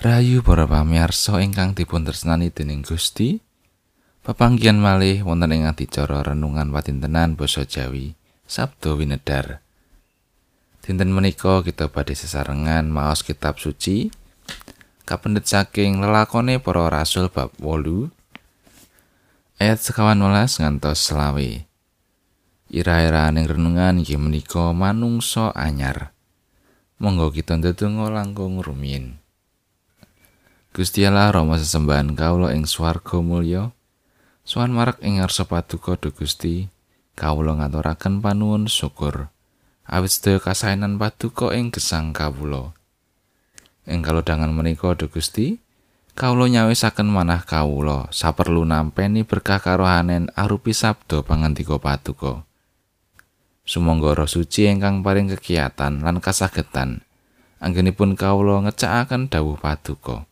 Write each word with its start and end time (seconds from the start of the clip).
Rayu 0.00 0.40
para 0.40 0.64
pamirsa 0.64 1.44
ingkang 1.44 1.76
dipun 1.76 2.08
tresnani 2.08 2.48
dening 2.48 2.80
Gusti. 2.80 3.36
Pepanggihan 4.24 4.80
malih 4.80 5.20
wonten 5.20 5.52
ing 5.52 5.68
adicara 5.68 6.24
renungan 6.24 6.72
patintenan 6.72 7.36
basa 7.36 7.68
Jawi, 7.68 8.16
Sabdo 8.48 8.96
Winedar. 8.96 9.60
Dinten 10.80 11.12
menika 11.12 11.60
kita 11.60 11.92
badhe 11.92 12.16
sesarengan 12.16 12.88
maos 12.88 13.20
kitab 13.20 13.60
suci 13.60 14.08
kapendet 15.04 15.44
saking 15.44 16.00
lelakone 16.00 16.56
para 16.64 16.88
rasul 16.88 17.28
bab 17.28 17.52
8 17.60 18.08
ayat 19.60 19.84
sekawan 19.84 20.24
welas 20.24 20.56
ngantos 20.64 20.96
selawe. 20.96 21.68
Ira-ira 22.72 23.28
ning 23.36 23.44
renungan 23.44 24.00
inggih 24.00 24.16
menika 24.16 24.72
manungsa 24.72 25.52
anyar. 25.52 26.16
Monggo 26.96 27.28
kita 27.28 27.60
ndedonga 27.60 28.08
langkung 28.08 28.64
rumiyin. 28.64 29.19
Gusti 30.70 31.02
Allah 31.02 31.34
Rama 31.34 31.58
sesembahan 31.58 32.14
kawula 32.14 32.54
ing 32.54 32.62
swarga 32.62 33.18
mulya. 33.18 33.74
Suwan 34.46 34.70
marak 34.70 35.02
ing 35.02 35.18
ngarsa 35.18 35.42
paduka 35.50 35.98
do 35.98 36.14
Gusti, 36.14 36.70
kawula 37.18 37.58
ngaturaken 37.58 38.22
panuwun 38.22 38.70
syukur. 38.70 39.34
Awit 39.90 40.14
sedaya 40.14 40.38
kasainan 40.38 40.94
paduka 40.94 41.50
ing 41.58 41.74
gesang 41.74 42.14
kawula. 42.14 42.70
Ing 43.82 43.98
kalodhangan 43.98 44.54
menika 44.54 44.94
do 44.94 45.10
Gusti, 45.10 45.58
kawula 46.14 46.46
nyawisaken 46.46 47.10
manah 47.10 47.42
kawula 47.42 48.06
saperlu 48.14 48.62
nampeni 48.62 49.26
berkah 49.26 49.58
karohanen 49.58 50.30
arupi 50.38 50.70
sabda 50.70 51.26
pangandika 51.26 51.82
paduka. 51.82 52.46
Sumangga 53.66 54.14
roh 54.14 54.30
suci 54.30 54.70
ingkang 54.70 55.02
paring 55.02 55.34
kegiatan 55.34 55.98
lan 55.98 56.22
kasagetan 56.22 57.02
anggenipun 57.58 58.14
kawula 58.14 58.70
ngecakaken 58.70 59.26
dawuh 59.26 59.58
paduka. 59.58 60.29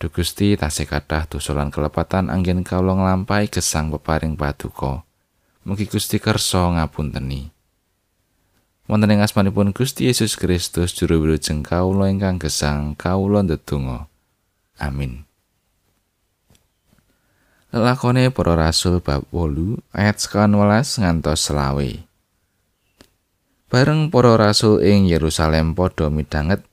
Duh 0.00 0.08
Gusti 0.08 0.56
tasih 0.56 0.88
kathah 0.88 1.28
dosa 1.28 1.52
lan 1.52 1.68
kelepatan 1.68 2.32
anggen 2.32 2.64
kawula 2.64 2.96
nglampahi 2.96 3.52
gesang 3.52 3.92
peparing 3.92 4.32
paduka. 4.32 5.04
Mugi 5.68 5.84
Gusti 5.84 6.16
kersa 6.16 6.72
ngapunteni. 6.72 7.52
Wonten 8.88 9.12
ing 9.12 9.20
asmanipun 9.20 9.76
Gusti 9.76 10.08
Yesus 10.08 10.40
Kristus 10.40 10.96
juru 10.96 11.20
wilujeng 11.20 11.60
kawula 11.60 12.08
ingkang 12.08 12.40
gesang 12.40 12.96
kawula 12.96 13.44
ndedonga. 13.44 14.08
Amin. 14.80 15.28
Lelakone 17.68 18.32
para 18.32 18.56
rasul 18.56 19.04
bab 19.04 19.28
8 19.28 19.84
ayat 19.92 20.16
11 20.16 21.04
ngantos 21.04 21.44
selawe. 21.44 21.90
Bareng 23.68 24.08
para 24.08 24.34
rasul 24.40 24.80
ing 24.80 25.06
Yerusalem 25.06 25.76
padha 25.76 26.08
midanget 26.08 26.64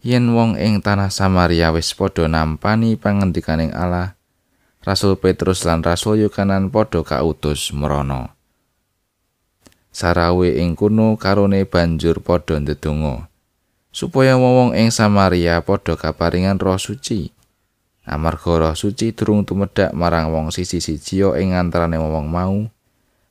yen 0.00 0.32
wong 0.32 0.56
ing 0.56 0.80
tanah 0.80 1.12
Samaria 1.12 1.68
wis 1.76 1.92
padha 1.92 2.24
nampani 2.24 2.96
pangandikaning 2.96 3.76
Allah 3.76 4.16
Rasul 4.80 5.20
Petrus 5.20 5.68
lan 5.68 5.84
Rasul 5.84 6.24
Yohanan 6.24 6.72
padha 6.72 7.04
kautus 7.04 7.76
merono 7.76 8.32
Sarawe 9.92 10.48
ing 10.56 10.72
kuno 10.78 11.20
karone 11.20 11.68
banjur 11.68 12.24
padha 12.24 12.56
ndedonga 12.56 13.28
supaya 13.90 14.38
wong 14.40 14.72
ing 14.72 14.88
Samaria 14.94 15.58
padha 15.66 15.98
kaparingan 15.98 16.62
roh 16.62 16.78
suci. 16.78 17.34
Amarga 18.06 18.56
roh 18.56 18.74
suci 18.78 19.12
durung 19.12 19.44
tumedhak 19.44 19.92
marang 19.92 20.30
wong 20.30 20.54
sisi-siji 20.54 21.26
ing 21.36 21.52
antarane 21.58 21.98
wong 21.98 22.26
mau 22.30 22.70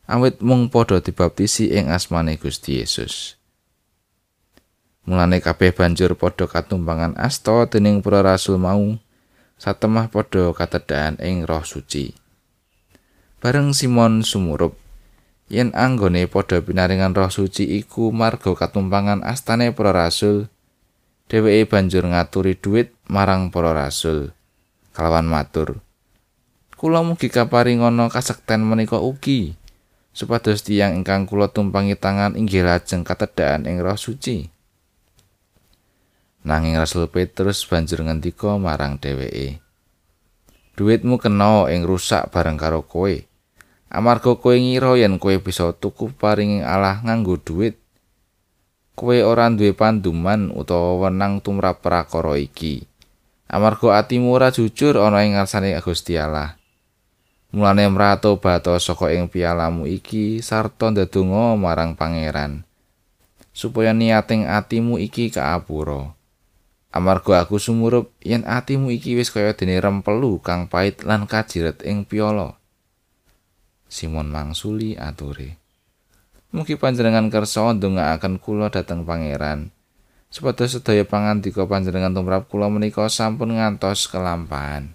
awit 0.05 0.43
mung 0.43 0.67
padha 0.69 1.01
dibaptisi 1.01 1.73
ing 1.73 1.89
asmane 1.89 2.35
Gusti 2.37 2.83
Yesus 2.83 3.38
Mulane 5.09 5.41
kabeh 5.41 5.73
banjur 5.73 6.13
padha 6.13 6.45
katumpangan 6.45 7.17
asta 7.17 7.65
dening 7.65 8.05
para 8.05 8.21
rasul 8.21 8.61
mau 8.61 8.93
satemah 9.57 10.13
padha 10.13 10.53
katedhaan 10.53 11.17
ing 11.17 11.49
roh 11.49 11.65
suci. 11.65 12.13
Bareng 13.41 13.73
Simon 13.73 14.21
sumurup 14.21 14.77
yen 15.49 15.73
anggone 15.73 16.29
padha 16.29 16.61
pinaringan 16.61 17.17
roh 17.17 17.33
suci 17.33 17.65
iku 17.81 18.13
marga 18.13 18.53
katumpangan 18.53 19.25
astane 19.25 19.73
para 19.73 19.89
rasul 19.89 20.45
dheweke 21.25 21.65
banjur 21.65 22.05
ngaturi 22.05 22.53
dhuwit 22.53 22.93
marang 23.09 23.49
para 23.49 23.73
rasul 23.73 24.29
kalawan 24.93 25.25
matur 25.25 25.81
kula 26.77 27.01
mugi 27.01 27.33
kaparingana 27.33 28.13
kasekten 28.13 28.61
menika 28.61 29.01
ugi 29.01 29.57
supados 30.13 30.61
tiyang 30.61 31.01
ingkang 31.01 31.25
kula 31.25 31.49
tumpangi 31.49 31.97
tangan 31.97 32.37
inggih 32.37 32.61
lajeng 32.61 33.01
katedhaan 33.01 33.65
ing 33.65 33.81
roh 33.81 33.97
suci 33.97 34.53
Nanging 36.49 36.81
Rasul 36.81 37.05
Petrus 37.13 37.61
banjur 37.61 38.01
ngendika 38.01 38.57
marang 38.57 38.97
dheweke. 38.97 39.61
Duitmu 40.73 41.21
kena 41.21 41.69
ing 41.69 41.85
rusak 41.85 42.33
bareng 42.33 42.57
karo 42.57 42.81
kowe. 42.81 43.13
Amarga 43.93 44.33
kowe 44.33 44.57
ngira 44.57 44.97
yen 44.97 45.21
kowe 45.21 45.37
bisa 45.37 45.69
tuku 45.77 46.09
paringing 46.09 46.65
Allah 46.65 47.05
nganggo 47.05 47.37
duit. 47.37 47.77
Kowe 48.97 49.13
ora 49.21 49.45
duwe 49.53 49.77
panduman 49.77 50.49
utawa 50.49 51.05
wenang 51.05 51.37
tumrap 51.37 51.85
prakara 51.85 52.33
iki. 52.33 52.81
Amarga 53.45 54.01
atimu 54.01 54.33
ora 54.33 54.49
jujur 54.49 54.97
ana 54.97 55.21
ing 55.21 55.37
ngarsane 55.37 55.77
Gusti 55.85 56.17
Allah. 56.17 56.57
Mulane 57.53 57.85
mrato 57.93 58.41
bato 58.41 58.73
saka 58.81 59.13
ing 59.13 59.29
pialamu 59.29 59.85
iki 59.85 60.41
sarta 60.41 60.89
ndedonga 60.89 61.53
marang 61.61 61.93
pangeran 61.93 62.65
supaya 63.53 63.93
niating 63.93 64.49
atimu 64.49 64.97
iki 64.97 65.29
kaapura. 65.29 66.17
Amarga 66.89 67.45
aku 67.45 67.61
sumurup 67.61 68.09
yen 68.25 68.41
atimu 68.49 68.89
iki 68.89 69.13
wis 69.13 69.29
kaya 69.29 69.53
dene 69.53 69.77
rempelu 69.77 70.41
kang 70.41 70.65
pait 70.65 71.05
lan 71.05 71.29
kajiret 71.29 71.85
ing 71.85 72.01
piala. 72.01 72.57
Simon 73.85 74.33
mangsuli 74.33 74.97
ature. 74.97 75.61
Mugi 76.49 76.81
panjenengan 76.81 77.29
kersa 77.29 77.77
ndongaaken 77.77 78.41
kula 78.41 78.73
dhateng 78.73 79.05
pangeran. 79.05 79.69
Supados 80.33 80.73
sedaya 80.73 81.05
pangandika 81.05 81.69
panjenengan 81.69 82.13
tumrap 82.13 82.49
kula 82.49 82.69
menika 82.73 83.05
sampun 83.05 83.57
ngantos 83.57 84.09
kelampahan. 84.09 84.89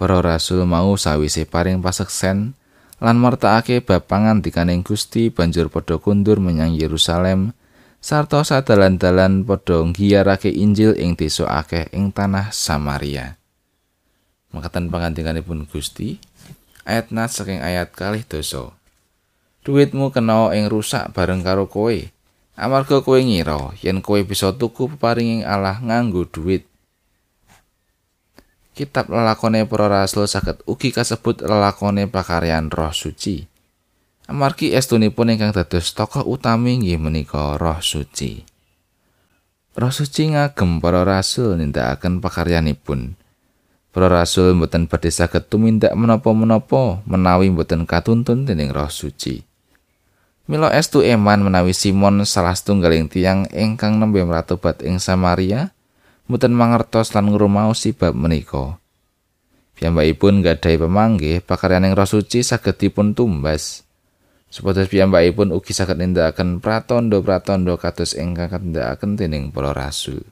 Para 0.00 0.24
rasul 0.24 0.64
mau 0.64 0.96
sawise 0.96 1.44
paring 1.44 1.84
paseksen 1.84 2.56
lan 3.04 3.16
martakake 3.20 3.84
bab 3.84 4.08
pangandikaning 4.08 4.80
Gusti 4.80 5.28
banjur 5.28 5.68
padha 5.68 6.00
kundur 6.00 6.40
menyang 6.40 6.72
Yerusalem. 6.72 7.52
Sarta 8.00 8.40
sadalan-dalan 8.40 9.44
padha 9.44 9.84
ngiyarake 9.84 10.48
Injil 10.48 10.96
ing 10.96 11.14
desa 11.14 11.44
akeh 11.46 11.92
ing 11.92 12.10
tanah 12.10 12.48
Samaria. 12.50 13.36
Makaten 14.50 14.90
pangandikanipun 14.90 15.68
Gusti, 15.68 16.18
ayat 16.82 17.14
nat 17.14 17.30
saking 17.30 17.62
ayat 17.62 17.94
kalih 17.94 18.26
dosa. 18.26 18.74
Duitmu 19.62 20.10
kena 20.10 20.50
ing 20.56 20.66
rusak 20.72 21.12
bareng 21.12 21.44
karo 21.44 21.68
kowe. 21.68 21.94
Amarga 22.58 23.04
kowe 23.04 23.20
ngira 23.20 23.76
yen 23.84 24.02
kowe 24.02 24.18
bisa 24.24 24.56
tuku 24.56 24.90
peparinging 24.96 25.46
Allah 25.46 25.78
nganggo 25.78 26.26
duit. 26.26 26.66
Kitab 28.74 29.12
lelakone 29.12 29.68
para 29.68 29.92
rasul 29.92 30.24
saged 30.24 30.64
ugi 30.64 30.88
kasebut 30.88 31.44
lelakone 31.44 32.08
pakaryan 32.08 32.72
roh 32.72 32.90
suci. 32.90 33.44
Amargi 34.30 34.70
estunipun 34.78 35.34
ingkang 35.34 35.50
dados 35.50 35.90
tokoh 35.90 36.22
utami 36.22 36.78
inggih 36.78 37.02
menika 37.02 37.58
Roh 37.58 37.82
Suci. 37.82 38.46
Roh 39.74 39.90
Suci 39.90 40.30
ngagem 40.30 40.78
para 40.78 41.02
rasul 41.02 41.58
nindakaken 41.58 42.22
pakaryanipun. 42.22 43.18
Para 43.90 44.06
rasul 44.06 44.54
mboten 44.54 44.86
badhe 44.86 45.10
saged 45.10 45.50
tumindak 45.50 45.90
menapa-menapa 45.98 47.02
menawi 47.10 47.50
mboten 47.50 47.82
katuntun 47.90 48.46
dening 48.46 48.70
Roh 48.70 48.86
Suci. 48.86 49.42
Mila 50.46 50.70
estu 50.78 51.02
eman 51.02 51.42
menawi 51.42 51.74
Simon 51.74 52.22
salah 52.22 52.54
setunggaling 52.54 53.10
tiang 53.10 53.50
ingkang 53.50 53.98
nembe 53.98 54.22
mratobat 54.22 54.86
ing 54.86 55.02
Samaria 55.02 55.74
mboten 56.30 56.54
mangertos 56.54 57.18
lan 57.18 57.34
ngrumaosi 57.34 57.98
bab 57.98 58.14
menika. 58.14 58.78
Piyambakipun 59.74 60.46
gadhahi 60.46 60.78
pemanggih 60.78 61.42
pakaryaning 61.42 61.98
Roh 61.98 62.06
Suci 62.06 62.46
saged 62.46 62.78
dipun 62.78 63.10
tumbas. 63.18 63.89
Supados 64.50 64.90
piyambakipun 64.90 65.54
ugi 65.54 65.70
saged 65.70 66.02
nindakaken 66.02 66.58
pratandha-pratandha 66.58 67.78
kados 67.78 68.18
ingkang 68.18 68.50
katindakaken 68.50 69.14
dening 69.14 69.54
para 69.54 69.70
rasul. 69.70 70.26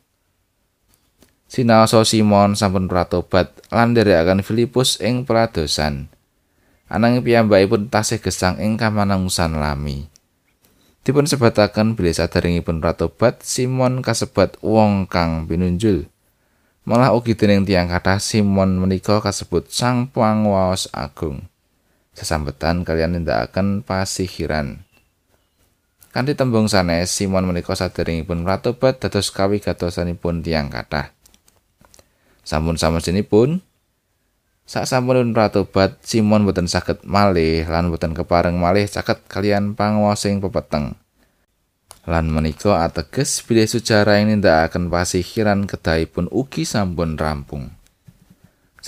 Sinaosa 1.47 2.03
Simon 2.03 2.59
sampun 2.59 2.91
pratobat 2.91 3.55
lan 3.71 3.95
nderekaken 3.95 4.43
Filipus 4.43 4.99
ing 4.99 5.23
pradosan. 5.23 6.11
Ananging 6.91 7.23
piyambakipun 7.23 7.87
tasih 7.95 8.19
gesang 8.19 8.59
ing 8.59 8.75
kamanungsan 8.75 9.55
lami. 9.55 10.11
Dipun 11.07 11.31
sebataken 11.31 11.95
bilih 11.95 12.13
sadaringipun 12.13 12.83
pratobat 12.83 13.47
Simon 13.47 14.03
kasebat 14.03 14.59
wong 14.67 15.07
kang 15.07 15.47
pinunjul. 15.47 16.11
Malah 16.83 17.15
ugi 17.15 17.39
dening 17.39 17.63
tiyang 17.63 17.87
kathah 17.87 18.19
Simon 18.19 18.83
menika 18.83 19.23
kasebut 19.23 19.71
sang 19.71 20.11
pangwaos 20.11 20.91
agung. 20.91 21.47
Sesambetan 22.19 22.83
kalian 22.83 23.15
nindakaken 23.15 23.87
pasihiran. 23.87 24.83
Kanthi 26.11 26.35
tembung 26.35 26.67
sanes 26.67 27.15
Simon 27.15 27.47
menika 27.47 27.79
saderengipun 27.79 28.43
mratobat 28.43 28.99
dados 28.99 29.31
kawigatosanipun 29.31 30.43
tiang 30.43 30.67
kathah. 30.67 31.15
Sampun 32.43 32.75
samesinipun 32.75 33.63
sak 34.67 34.91
sampunipun 34.91 35.31
mratobat 35.31 36.03
Simon 36.03 36.43
boten 36.43 36.67
saged 36.67 37.07
malih 37.07 37.63
lan 37.71 37.95
boten 37.95 38.19
kepareng 38.19 38.59
malih 38.59 38.91
caket 38.91 39.23
kalian 39.31 39.79
panguwasing 39.79 40.43
pepeteng. 40.43 40.99
Lan 42.03 42.27
menika 42.35 42.83
ateges 42.83 43.47
bilih 43.47 43.71
sejarah 43.71 44.19
ini 44.19 44.43
ndak 44.43 44.75
akan 44.75 44.91
pasihiran 44.91 45.71
kedahipun 45.71 46.27
ugi 46.35 46.67
sampun 46.67 47.15
rampung. 47.15 47.78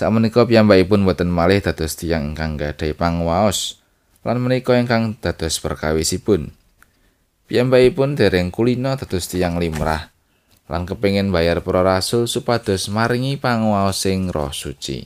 Sak 0.01 0.09
menika 0.09 0.49
piyambakipun 0.49 1.05
boten 1.05 1.29
malih 1.29 1.61
dados 1.61 1.93
tiyang 1.93 2.33
ingkang 2.33 2.57
gadhahi 2.57 2.97
panguwaos 2.97 3.77
lan 4.25 4.41
menika 4.41 4.73
ingkang 4.73 5.13
dados 5.21 5.61
perkawisipun. 5.61 6.49
Piyambakipun 7.45 8.17
dereng 8.17 8.49
kulino 8.49 8.97
dados 8.97 9.29
tiyang 9.29 9.61
limrah 9.61 10.09
lan 10.65 10.89
kepengin 10.89 11.29
bayar 11.29 11.61
para 11.61 11.85
rasul 11.85 12.25
supados 12.25 12.89
maringi 12.89 13.37
panguwaosing 13.37 14.33
Roh 14.33 14.49
Suci. 14.49 15.05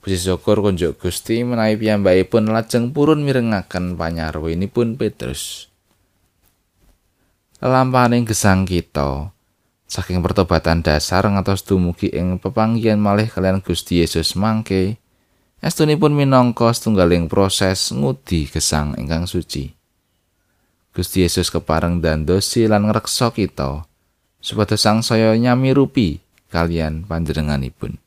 Puji 0.00 0.16
syukur 0.16 0.64
kunjuk 0.64 0.96
Gusti 0.96 1.44
menawi 1.44 1.76
piyambakipun 1.76 2.48
lajeng 2.48 2.96
purun 2.96 3.20
mirengaken 3.20 4.00
panyarwinipun 4.00 4.96
Petrus. 4.96 5.68
Lampaning 7.60 8.24
gesang 8.24 8.64
kita 8.64 9.31
saking 9.92 10.24
pertobatan 10.24 10.80
dasar 10.80 11.28
ngantos 11.28 11.68
dumugi 11.68 12.08
ing 12.08 12.40
pepanggihan 12.40 12.96
malih 12.96 13.28
kalian 13.28 13.60
Gusti 13.60 14.00
Yesus 14.00 14.32
mangke 14.40 14.96
estunipun 15.60 16.16
minangka 16.16 16.72
setunggaling 16.72 17.28
proses 17.28 17.92
ngudi 17.92 18.48
gesang 18.48 18.96
ingkang 18.96 19.28
suci. 19.28 19.76
Gusti 20.96 21.28
Yesus 21.28 21.52
kepareng 21.52 22.00
dandosi 22.00 22.64
lan 22.64 22.88
ngreksa 22.88 23.36
kita 23.36 23.84
supados 24.40 24.80
sang 24.80 25.04
saya 25.04 25.36
nyami 25.36 25.76
kalian 26.48 27.04
panjenenganipun. 27.04 28.00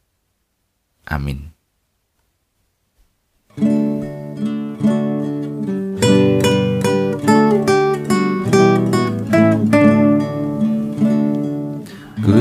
Amin. 1.06 1.54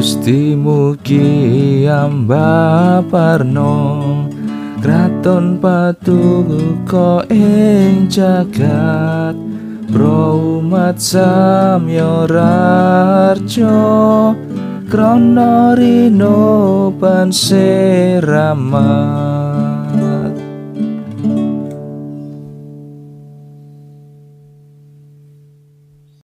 Gusti 0.04 0.52
mugi 0.52 1.88
amba 1.88 3.00
kraton 4.84 5.56
patuko 5.56 7.24
ing 7.32 8.04
jagat 8.12 9.32
Bromat 9.88 11.00
samyo 11.00 12.28
rarjo 12.28 13.80
krono 14.92 15.72
rino 15.72 16.92
pansirama 17.00 18.84